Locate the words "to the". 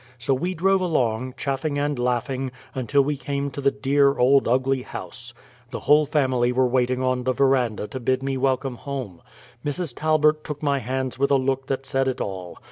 3.51-3.69